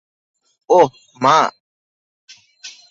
ওহ, 0.69 0.89
মা। 1.23 1.37